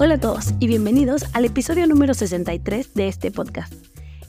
Hola 0.00 0.14
a 0.14 0.20
todos 0.20 0.54
y 0.60 0.68
bienvenidos 0.68 1.24
al 1.32 1.44
episodio 1.44 1.84
número 1.88 2.14
63 2.14 2.94
de 2.94 3.08
este 3.08 3.32
podcast. 3.32 3.74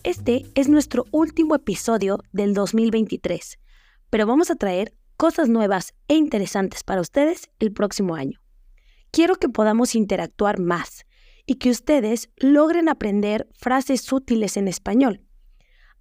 Este 0.03 0.47
es 0.55 0.67
nuestro 0.67 1.05
último 1.11 1.53
episodio 1.53 2.23
del 2.31 2.55
2023, 2.55 3.59
pero 4.09 4.25
vamos 4.25 4.49
a 4.49 4.55
traer 4.55 4.95
cosas 5.15 5.47
nuevas 5.47 5.93
e 6.07 6.15
interesantes 6.15 6.83
para 6.83 7.01
ustedes 7.01 7.51
el 7.59 7.71
próximo 7.71 8.15
año. 8.15 8.39
Quiero 9.11 9.35
que 9.35 9.47
podamos 9.47 9.93
interactuar 9.93 10.59
más 10.59 11.05
y 11.45 11.57
que 11.57 11.69
ustedes 11.69 12.31
logren 12.37 12.89
aprender 12.89 13.47
frases 13.53 14.11
útiles 14.11 14.57
en 14.57 14.67
español. 14.67 15.21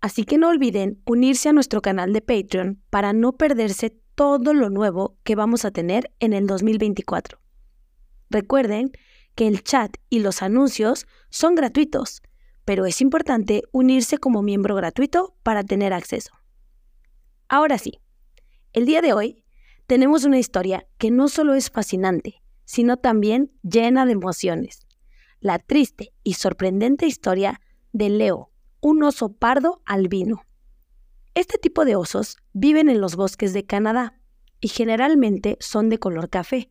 Así 0.01 0.25
que 0.25 0.39
no 0.39 0.49
olviden 0.49 1.03
unirse 1.05 1.51
a 1.51 1.53
nuestro 1.53 1.83
canal 1.83 2.15
de 2.15 2.23
Patreon 2.23 2.83
para 2.89 3.13
no 3.13 3.33
perderse 3.33 3.91
todo 4.15 4.55
lo 4.55 4.71
nuevo 4.71 5.19
que 5.25 5.35
vamos 5.35 5.67
a 5.67 5.73
tener 5.73 6.11
en 6.21 6.33
el 6.33 6.47
2024. 6.47 7.39
Recuerden 8.31 8.93
que 9.39 9.47
el 9.47 9.63
chat 9.63 9.95
y 10.11 10.19
los 10.19 10.43
anuncios 10.43 11.07
son 11.31 11.55
gratuitos, 11.55 12.23
pero 12.65 12.87
es 12.87 13.01
importante 13.01 13.63
unirse 13.71 14.19
como 14.19 14.43
miembro 14.43 14.75
gratuito 14.75 15.37
para 15.45 15.63
tener 15.63 15.93
acceso. 15.93 16.33
Ahora 17.49 17.79
sí, 17.79 18.01
el 18.73 18.85
día 18.85 19.01
de 19.01 19.13
hoy 19.13 19.45
tenemos 19.87 20.25
una 20.25 20.41
historia 20.41 20.89
que 20.99 21.13
no 21.13 21.29
solo 21.29 21.55
es 21.55 21.71
fascinante, 21.71 22.43
sino 22.65 22.97
también 22.97 23.53
llena 23.63 24.07
de 24.07 24.13
emociones. 24.15 24.81
La 25.39 25.61
triste 25.61 26.13
y 26.25 26.35
sorprendente 26.35 27.07
historia 27.07 27.61
de 27.93 28.09
Leo, 28.09 28.51
un 28.81 29.05
oso 29.05 29.35
pardo 29.35 29.83
albino. 29.87 30.43
Este 31.37 31.59
tipo 31.59 31.85
de 31.85 31.95
osos 31.95 32.39
viven 32.55 32.89
en 32.89 33.01
los 33.01 33.15
bosques 33.15 33.53
de 33.53 33.65
Canadá 33.65 34.21
y 34.61 34.67
generalmente 34.67 35.57
son 35.61 35.91
de 35.91 35.99
color 36.01 36.29
café. 36.29 36.69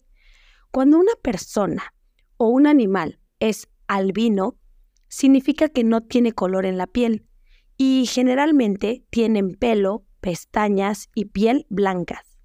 Cuando 0.69 0.99
una 0.99 1.13
persona 1.21 1.93
o 2.37 2.47
un 2.47 2.67
animal 2.67 3.19
es 3.39 3.67
albino, 3.87 4.57
significa 5.07 5.69
que 5.69 5.83
no 5.83 6.01
tiene 6.01 6.31
color 6.31 6.65
en 6.65 6.77
la 6.77 6.87
piel 6.87 7.25
y 7.77 8.05
generalmente 8.07 9.05
tienen 9.09 9.55
pelo, 9.55 10.05
pestañas 10.19 11.09
y 11.13 11.25
piel 11.25 11.65
blancas. 11.69 12.37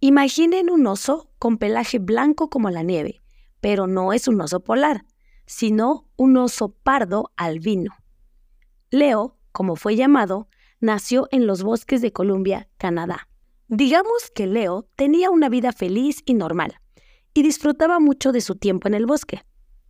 Imaginen 0.00 0.70
un 0.70 0.86
oso 0.86 1.30
con 1.38 1.58
pelaje 1.58 1.98
blanco 1.98 2.48
como 2.48 2.70
la 2.70 2.82
nieve, 2.82 3.22
pero 3.60 3.86
no 3.86 4.12
es 4.12 4.28
un 4.28 4.40
oso 4.40 4.60
polar, 4.60 5.04
sino 5.46 6.08
un 6.16 6.36
oso 6.36 6.74
pardo 6.82 7.30
albino. 7.36 7.92
Leo, 8.90 9.36
como 9.52 9.76
fue 9.76 9.96
llamado, 9.96 10.48
nació 10.80 11.28
en 11.30 11.46
los 11.46 11.62
bosques 11.62 12.00
de 12.00 12.12
Columbia, 12.12 12.68
Canadá. 12.78 13.28
Digamos 13.68 14.30
que 14.34 14.46
Leo 14.46 14.88
tenía 14.96 15.30
una 15.30 15.48
vida 15.48 15.72
feliz 15.72 16.22
y 16.24 16.34
normal 16.34 16.80
y 17.34 17.42
disfrutaba 17.42 18.00
mucho 18.00 18.32
de 18.32 18.40
su 18.40 18.56
tiempo 18.56 18.88
en 18.88 18.94
el 18.94 19.06
bosque. 19.06 19.44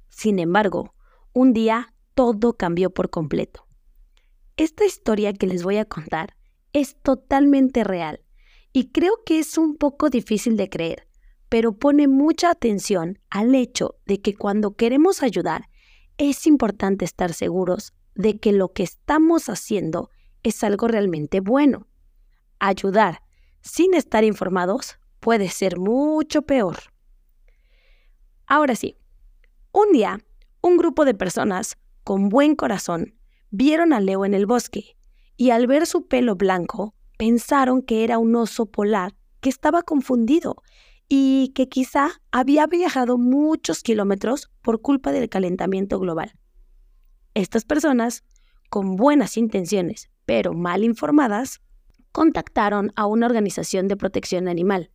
Sin 0.09 0.39
embargo, 0.39 0.95
un 1.33 1.53
día 1.53 1.95
todo 2.15 2.57
cambió 2.57 2.91
por 2.91 3.11
completo. 3.11 3.67
Esta 4.57 4.85
historia 4.85 5.33
que 5.33 5.47
les 5.47 5.63
voy 5.63 5.79
a 5.79 5.85
contar 5.85 6.37
es 6.73 6.97
totalmente 7.03 7.85
real 7.85 8.21
y 8.73 8.91
creo 8.91 9.13
que 9.25 9.39
es 9.39 9.59
un 9.59 9.77
poco 9.77 10.11
difícil 10.11 10.57
de 10.57 10.69
creer, 10.69 11.09
pero 11.49 11.73
pone 11.73 12.09
mucha 12.09 12.51
atención 12.51 13.19
al 13.31 13.55
hecho 13.55 13.97
de 14.07 14.21
que 14.21 14.35
cuando 14.35 14.77
queremos 14.77 15.23
ayudar 15.23 15.69
es 16.19 16.47
importante 16.47 17.05
estar 17.05 17.33
seguros 17.33 17.95
de 18.15 18.39
que 18.39 18.53
lo 18.53 18.73
que 18.73 18.83
estamos 18.83 19.49
haciendo 19.49 20.11
es 20.43 20.63
algo 20.63 20.89
realmente 20.89 21.41
bueno. 21.41 21.87
Ayudar 22.59 23.23
sin 23.63 23.95
estar 23.95 24.25
informados 24.25 24.99
puede 25.21 25.49
ser 25.49 25.79
mucho 25.79 26.43
peor. 26.43 26.90
Ahora 28.51 28.75
sí, 28.75 28.97
un 29.71 29.93
día, 29.93 30.19
un 30.61 30.77
grupo 30.77 31.05
de 31.05 31.15
personas 31.15 31.79
con 32.03 32.29
buen 32.29 32.57
corazón 32.57 33.15
vieron 33.53 33.93
a 33.93 34.01
Leo 34.01 34.25
en 34.25 34.35
el 34.35 34.45
bosque 34.45 34.97
y 35.37 35.51
al 35.51 35.69
ver 35.69 35.87
su 35.87 36.09
pelo 36.09 36.35
blanco 36.35 36.93
pensaron 37.17 37.81
que 37.81 38.03
era 38.03 38.19
un 38.19 38.35
oso 38.35 38.67
polar 38.67 39.15
que 39.41 39.51
estaba 39.51 39.85
confundido 39.85 40.57
y 41.09 41.53
que 41.55 41.69
quizá 41.69 42.11
había 42.33 42.67
viajado 42.67 43.19
muchos 43.19 43.85
kilómetros 43.85 44.51
por 44.63 44.83
culpa 44.83 45.13
del 45.13 45.29
calentamiento 45.29 46.01
global. 46.01 46.33
Estas 47.35 47.65
personas, 47.65 48.25
con 48.69 48.97
buenas 48.97 49.37
intenciones 49.37 50.11
pero 50.27 50.55
mal 50.55 50.83
informadas, 50.83 51.61
contactaron 52.11 52.91
a 52.97 53.07
una 53.07 53.27
organización 53.27 53.87
de 53.87 53.97
protección 53.97 54.49
animal 54.49 54.91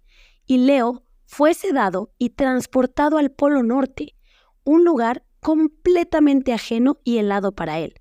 y 0.45 0.57
Leo 0.57 1.04
fue 1.38 1.53
sedado 1.53 2.13
y 2.18 2.29
transportado 2.29 3.18
al 3.18 3.29
Polo 3.29 3.62
Norte, 3.62 4.16
un 4.63 4.85
lugar 4.85 5.25
completamente 5.41 6.53
ajeno 6.53 7.01
y 7.03 7.18
helado 7.18 7.51
para 7.51 7.79
él. 7.79 8.00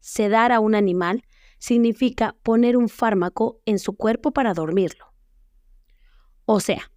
Sedar 0.00 0.52
a 0.52 0.60
un 0.60 0.74
animal 0.74 1.22
significa 1.58 2.34
poner 2.42 2.78
un 2.78 2.88
fármaco 2.88 3.60
en 3.66 3.78
su 3.78 3.94
cuerpo 3.94 4.32
para 4.32 4.54
dormirlo. 4.54 5.12
O 6.46 6.60
sea, 6.60 6.90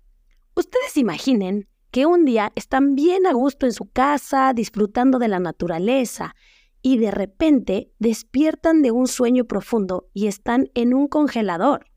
ustedes 0.56 0.96
imaginen 0.96 1.68
que 1.92 2.06
un 2.06 2.24
día 2.24 2.54
están 2.56 2.96
bien 2.96 3.28
a 3.28 3.34
gusto 3.34 3.66
en 3.66 3.74
su 3.74 3.92
casa, 3.92 4.54
disfrutando 4.54 5.20
de 5.20 5.28
la 5.28 5.40
naturaleza, 5.40 6.38
y 6.82 7.00
de 7.00 7.12
repente 7.12 7.92
despiertan 8.00 8.82
de 8.82 8.92
un 8.92 9.10
sueño 9.10 9.44
profundo 9.44 10.08
y 10.14 10.28
están 10.28 10.70
en 10.74 10.94
un 10.94 11.10
congelador. 11.10 11.88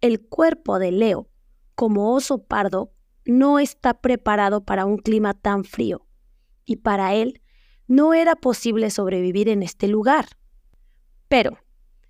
El 0.00 0.20
cuerpo 0.20 0.78
de 0.78 0.92
Leo 0.92 1.28
como 1.74 2.14
oso 2.14 2.44
pardo, 2.44 2.92
no 3.24 3.58
está 3.58 3.94
preparado 4.00 4.64
para 4.64 4.84
un 4.84 4.98
clima 4.98 5.34
tan 5.34 5.64
frío, 5.64 6.06
y 6.64 6.76
para 6.76 7.14
él 7.14 7.40
no 7.86 8.14
era 8.14 8.36
posible 8.36 8.90
sobrevivir 8.90 9.48
en 9.48 9.62
este 9.62 9.88
lugar. 9.88 10.26
Pero, 11.28 11.58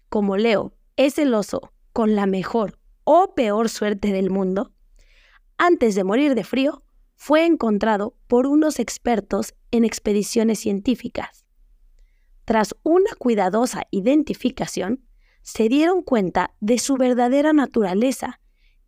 como 0.08 0.36
Leo 0.36 0.75
es 0.97 1.19
el 1.19 1.34
oso 1.34 1.72
con 1.92 2.14
la 2.14 2.26
mejor 2.26 2.78
o 3.04 3.34
peor 3.34 3.69
suerte 3.69 4.12
del 4.12 4.30
mundo, 4.30 4.72
antes 5.56 5.94
de 5.94 6.04
morir 6.04 6.34
de 6.34 6.44
frío, 6.44 6.84
fue 7.16 7.46
encontrado 7.46 8.16
por 8.26 8.46
unos 8.46 8.78
expertos 8.78 9.54
en 9.70 9.84
expediciones 9.84 10.58
científicas. 10.58 11.46
Tras 12.44 12.75
una 12.82 13.14
cuidadosa 13.16 13.84
identificación, 13.91 15.06
se 15.42 15.69
dieron 15.69 16.02
cuenta 16.02 16.54
de 16.60 16.78
su 16.78 16.96
verdadera 16.96 17.52
naturaleza 17.52 18.41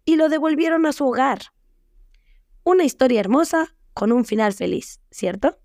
y 0.06 0.16
lo 0.16 0.30
devolvieron 0.30 0.86
a 0.86 0.92
su 0.92 1.06
hogar. 1.06 1.40
Una 2.64 2.84
historia 2.84 3.20
hermosa 3.20 3.76
con 3.92 4.12
un 4.12 4.24
final 4.24 4.54
feliz, 4.54 5.00
¿cierto? 5.10 5.58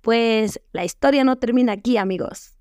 Pues 0.00 0.60
la 0.72 0.84
historia 0.84 1.24
no 1.24 1.36
termina 1.36 1.72
aquí, 1.72 1.96
amigos. 1.96 2.56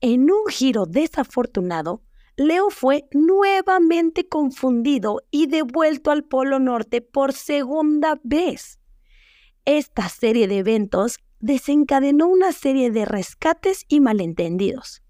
En 0.00 0.30
un 0.30 0.46
giro 0.48 0.86
desafortunado, 0.86 2.02
Leo 2.36 2.70
fue 2.70 3.06
nuevamente 3.12 4.28
confundido 4.28 5.22
y 5.30 5.46
devuelto 5.46 6.10
al 6.10 6.24
Polo 6.24 6.58
Norte 6.58 7.02
por 7.02 7.34
segunda 7.34 8.18
vez. 8.22 8.78
Esta 9.66 10.08
serie 10.08 10.48
de 10.48 10.58
eventos 10.58 11.18
desencadenó 11.38 12.28
una 12.28 12.52
serie 12.52 12.90
de 12.90 13.04
rescates 13.04 13.84
y 13.88 14.00
malentendidos. 14.00 15.02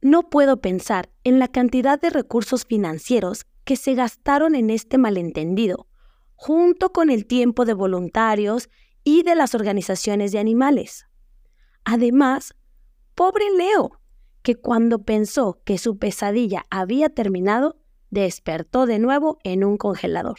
No 0.00 0.28
puedo 0.30 0.60
pensar 0.60 1.10
en 1.24 1.38
la 1.38 1.48
cantidad 1.48 2.00
de 2.00 2.10
recursos 2.10 2.64
financieros 2.64 3.46
que 3.66 3.76
se 3.76 3.94
gastaron 3.94 4.54
en 4.54 4.70
este 4.70 4.96
malentendido, 4.96 5.88
junto 6.36 6.92
con 6.92 7.10
el 7.10 7.26
tiempo 7.26 7.64
de 7.64 7.74
voluntarios 7.74 8.70
y 9.02 9.24
de 9.24 9.34
las 9.34 9.56
organizaciones 9.56 10.30
de 10.30 10.38
animales. 10.38 11.04
Además, 11.84 12.54
pobre 13.16 13.44
Leo, 13.56 14.00
que 14.42 14.54
cuando 14.54 15.02
pensó 15.02 15.60
que 15.64 15.78
su 15.78 15.98
pesadilla 15.98 16.64
había 16.70 17.10
terminado, 17.10 17.76
despertó 18.08 18.86
de 18.86 19.00
nuevo 19.00 19.38
en 19.42 19.64
un 19.64 19.78
congelador. 19.78 20.38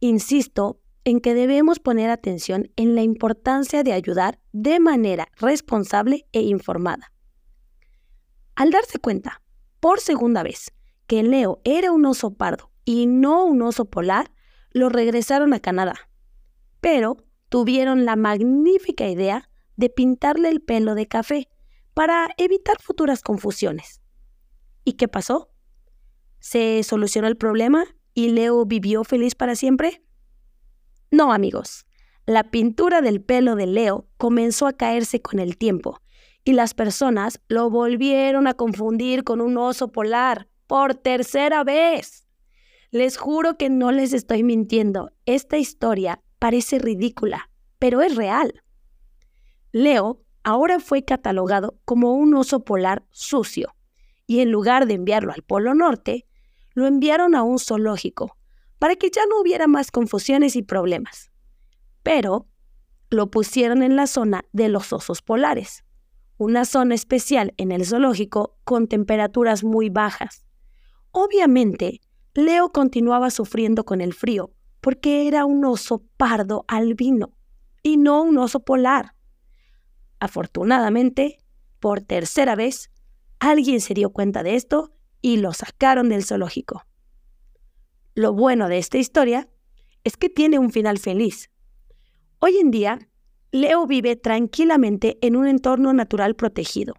Insisto 0.00 0.80
en 1.04 1.20
que 1.20 1.34
debemos 1.34 1.80
poner 1.80 2.08
atención 2.08 2.70
en 2.76 2.94
la 2.94 3.02
importancia 3.02 3.82
de 3.82 3.92
ayudar 3.92 4.40
de 4.52 4.80
manera 4.80 5.28
responsable 5.36 6.26
e 6.32 6.40
informada. 6.40 7.12
Al 8.54 8.70
darse 8.70 8.98
cuenta, 8.98 9.42
por 9.80 10.00
segunda 10.00 10.42
vez, 10.42 10.72
que 11.06 11.22
Leo 11.22 11.60
era 11.64 11.92
un 11.92 12.04
oso 12.06 12.34
pardo 12.34 12.70
y 12.84 13.06
no 13.06 13.44
un 13.44 13.62
oso 13.62 13.84
polar, 13.84 14.30
lo 14.70 14.88
regresaron 14.88 15.52
a 15.52 15.60
Canadá. 15.60 15.94
Pero 16.80 17.16
tuvieron 17.48 18.04
la 18.04 18.16
magnífica 18.16 19.08
idea 19.08 19.48
de 19.76 19.90
pintarle 19.90 20.48
el 20.48 20.60
pelo 20.60 20.94
de 20.94 21.06
café 21.06 21.48
para 21.94 22.28
evitar 22.36 22.80
futuras 22.80 23.22
confusiones. 23.22 24.00
¿Y 24.84 24.94
qué 24.94 25.08
pasó? 25.08 25.50
¿Se 26.40 26.82
solucionó 26.82 27.26
el 27.28 27.36
problema 27.36 27.84
y 28.14 28.30
Leo 28.30 28.64
vivió 28.66 29.04
feliz 29.04 29.34
para 29.34 29.56
siempre? 29.56 30.02
No, 31.10 31.32
amigos. 31.32 31.86
La 32.26 32.50
pintura 32.50 33.00
del 33.00 33.20
pelo 33.20 33.54
de 33.54 33.66
Leo 33.66 34.08
comenzó 34.16 34.66
a 34.66 34.72
caerse 34.72 35.20
con 35.22 35.38
el 35.38 35.56
tiempo 35.56 36.00
y 36.44 36.52
las 36.52 36.74
personas 36.74 37.40
lo 37.48 37.70
volvieron 37.70 38.46
a 38.46 38.54
confundir 38.54 39.24
con 39.24 39.40
un 39.40 39.56
oso 39.56 39.92
polar 39.92 40.48
por 40.66 40.94
tercera 40.94 41.64
vez. 41.64 42.26
Les 42.90 43.16
juro 43.16 43.56
que 43.56 43.68
no 43.68 43.92
les 43.92 44.12
estoy 44.12 44.42
mintiendo. 44.42 45.10
Esta 45.26 45.58
historia 45.58 46.22
parece 46.38 46.78
ridícula, 46.78 47.50
pero 47.78 48.00
es 48.00 48.16
real. 48.16 48.62
Leo 49.72 50.22
ahora 50.44 50.80
fue 50.80 51.04
catalogado 51.04 51.78
como 51.84 52.14
un 52.14 52.34
oso 52.34 52.64
polar 52.64 53.04
sucio 53.10 53.74
y 54.26 54.40
en 54.40 54.50
lugar 54.50 54.86
de 54.86 54.94
enviarlo 54.94 55.32
al 55.32 55.42
Polo 55.42 55.74
Norte, 55.74 56.26
lo 56.74 56.86
enviaron 56.86 57.34
a 57.34 57.42
un 57.42 57.58
zoológico 57.58 58.36
para 58.78 58.96
que 58.96 59.10
ya 59.10 59.22
no 59.26 59.40
hubiera 59.40 59.66
más 59.66 59.90
confusiones 59.90 60.56
y 60.56 60.62
problemas. 60.62 61.30
Pero 62.02 62.46
lo 63.10 63.30
pusieron 63.30 63.82
en 63.82 63.96
la 63.96 64.06
zona 64.06 64.44
de 64.52 64.68
los 64.68 64.92
osos 64.92 65.22
polares, 65.22 65.84
una 66.38 66.64
zona 66.64 66.94
especial 66.94 67.54
en 67.56 67.72
el 67.72 67.86
zoológico 67.86 68.56
con 68.64 68.88
temperaturas 68.88 69.64
muy 69.64 69.90
bajas. 69.90 70.45
Obviamente, 71.18 72.02
Leo 72.34 72.72
continuaba 72.72 73.30
sufriendo 73.30 73.86
con 73.86 74.02
el 74.02 74.12
frío 74.12 74.52
porque 74.82 75.26
era 75.26 75.46
un 75.46 75.64
oso 75.64 76.04
pardo 76.18 76.66
albino 76.68 77.38
y 77.82 77.96
no 77.96 78.22
un 78.22 78.36
oso 78.36 78.60
polar. 78.60 79.14
Afortunadamente, 80.20 81.38
por 81.80 82.02
tercera 82.02 82.54
vez, 82.54 82.90
alguien 83.38 83.80
se 83.80 83.94
dio 83.94 84.10
cuenta 84.10 84.42
de 84.42 84.56
esto 84.56 84.92
y 85.22 85.38
lo 85.38 85.54
sacaron 85.54 86.10
del 86.10 86.22
zoológico. 86.22 86.84
Lo 88.14 88.34
bueno 88.34 88.68
de 88.68 88.76
esta 88.76 88.98
historia 88.98 89.48
es 90.04 90.18
que 90.18 90.28
tiene 90.28 90.58
un 90.58 90.70
final 90.70 90.98
feliz. 90.98 91.50
Hoy 92.40 92.58
en 92.58 92.70
día, 92.70 92.98
Leo 93.52 93.86
vive 93.86 94.16
tranquilamente 94.16 95.16
en 95.22 95.34
un 95.36 95.48
entorno 95.48 95.94
natural 95.94 96.36
protegido, 96.36 96.92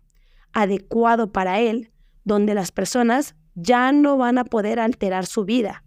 adecuado 0.53 1.31
para 1.31 1.59
él, 1.59 1.91
donde 2.23 2.55
las 2.55 2.71
personas 2.71 3.35
ya 3.59 3.91
no 3.91 4.17
van 4.17 4.37
a 4.37 4.45
poder 4.45 4.79
alterar 4.79 5.25
su 5.25 5.43
vida. 5.43 5.83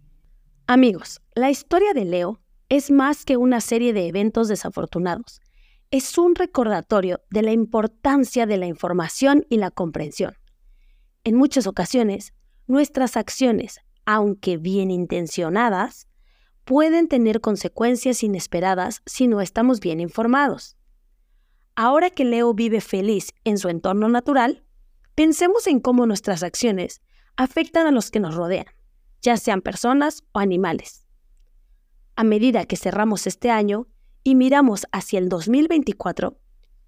Amigos, 0.67 1.21
la 1.35 1.49
historia 1.49 1.93
de 1.93 2.03
Leo 2.03 2.41
es 2.67 2.91
más 2.91 3.23
que 3.23 3.37
una 3.37 3.61
serie 3.61 3.93
de 3.93 4.07
eventos 4.07 4.49
desafortunados. 4.49 5.39
Es 5.89 6.17
un 6.17 6.35
recordatorio 6.35 7.21
de 7.29 7.41
la 7.43 7.53
importancia 7.53 8.45
de 8.45 8.57
la 8.57 8.65
información 8.65 9.45
y 9.49 9.57
la 9.57 9.71
comprensión. 9.71 10.35
En 11.23 11.35
muchas 11.35 11.65
ocasiones, 11.65 12.33
nuestras 12.67 13.15
acciones, 13.15 13.79
aunque 14.05 14.57
bien 14.57 14.91
intencionadas, 14.91 16.07
pueden 16.65 17.07
tener 17.07 17.39
consecuencias 17.39 18.21
inesperadas 18.21 19.01
si 19.05 19.27
no 19.27 19.39
estamos 19.39 19.79
bien 19.79 20.01
informados. 20.01 20.75
Ahora 21.75 22.09
que 22.09 22.25
Leo 22.25 22.53
vive 22.53 22.81
feliz 22.81 23.33
en 23.45 23.57
su 23.57 23.69
entorno 23.69 24.09
natural, 24.09 24.65
pensemos 25.15 25.67
en 25.67 25.79
cómo 25.79 26.05
nuestras 26.05 26.43
acciones 26.43 27.01
afectan 27.35 27.87
a 27.87 27.91
los 27.91 28.11
que 28.11 28.19
nos 28.19 28.35
rodean, 28.35 28.65
ya 29.21 29.37
sean 29.37 29.61
personas 29.61 30.23
o 30.31 30.39
animales. 30.39 31.05
A 32.15 32.23
medida 32.23 32.65
que 32.65 32.77
cerramos 32.77 33.27
este 33.27 33.49
año 33.49 33.87
y 34.23 34.35
miramos 34.35 34.85
hacia 34.91 35.19
el 35.19 35.29
2024, 35.29 36.37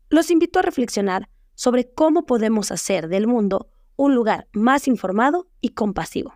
los 0.09 0.29
invito 0.29 0.59
a 0.59 0.63
reflexionar 0.63 1.29
sobre 1.55 1.91
cómo 1.91 2.25
podemos 2.25 2.71
hacer 2.71 3.07
del 3.07 3.27
mundo 3.27 3.69
un 3.95 4.15
lugar 4.15 4.47
más 4.53 4.87
informado 4.87 5.47
y 5.61 5.69
compasivo. 5.69 6.33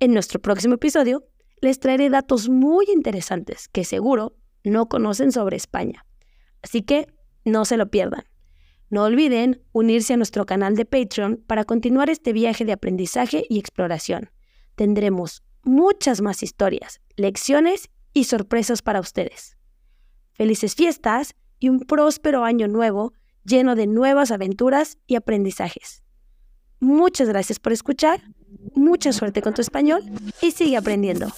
En 0.00 0.12
nuestro 0.12 0.40
próximo 0.40 0.74
episodio 0.74 1.24
les 1.60 1.78
traeré 1.78 2.10
datos 2.10 2.48
muy 2.48 2.86
interesantes 2.92 3.68
que 3.68 3.84
seguro 3.84 4.36
no 4.64 4.88
conocen 4.88 5.32
sobre 5.32 5.56
España. 5.56 6.04
Así 6.62 6.82
que 6.82 7.06
no 7.44 7.64
se 7.64 7.76
lo 7.76 7.90
pierdan. 7.90 8.24
No 8.90 9.04
olviden 9.04 9.62
unirse 9.72 10.14
a 10.14 10.16
nuestro 10.16 10.46
canal 10.46 10.76
de 10.76 10.84
Patreon 10.84 11.42
para 11.46 11.64
continuar 11.64 12.10
este 12.10 12.32
viaje 12.32 12.64
de 12.64 12.72
aprendizaje 12.72 13.44
y 13.48 13.58
exploración. 13.58 14.30
Tendremos 14.74 15.42
muchas 15.62 16.20
más 16.20 16.42
historias, 16.42 17.00
lecciones 17.16 17.90
y 18.12 18.24
sorpresas 18.24 18.82
para 18.82 19.00
ustedes. 19.00 19.56
Felices 20.32 20.74
fiestas 20.74 21.34
y 21.58 21.68
un 21.68 21.80
próspero 21.80 22.44
año 22.44 22.68
nuevo 22.68 23.12
lleno 23.44 23.74
de 23.74 23.86
nuevas 23.86 24.30
aventuras 24.30 24.98
y 25.06 25.16
aprendizajes. 25.16 26.02
Muchas 26.80 27.28
gracias 27.28 27.58
por 27.58 27.72
escuchar, 27.72 28.20
mucha 28.74 29.12
suerte 29.12 29.42
con 29.42 29.54
tu 29.54 29.60
español 29.60 30.02
y 30.40 30.50
sigue 30.50 30.76
aprendiendo. 30.76 31.28